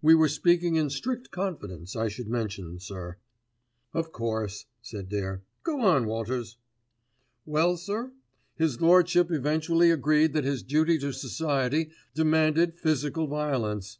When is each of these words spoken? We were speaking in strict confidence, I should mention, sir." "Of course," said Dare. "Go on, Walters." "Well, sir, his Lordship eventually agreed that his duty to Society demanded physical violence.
We 0.00 0.14
were 0.14 0.28
speaking 0.28 0.76
in 0.76 0.90
strict 0.90 1.32
confidence, 1.32 1.96
I 1.96 2.06
should 2.06 2.28
mention, 2.28 2.78
sir." 2.78 3.16
"Of 3.92 4.12
course," 4.12 4.66
said 4.80 5.08
Dare. 5.08 5.42
"Go 5.64 5.80
on, 5.80 6.06
Walters." 6.06 6.56
"Well, 7.46 7.76
sir, 7.76 8.12
his 8.54 8.80
Lordship 8.80 9.32
eventually 9.32 9.90
agreed 9.90 10.34
that 10.34 10.44
his 10.44 10.62
duty 10.62 10.98
to 11.00 11.12
Society 11.12 11.90
demanded 12.14 12.78
physical 12.78 13.26
violence. 13.26 13.98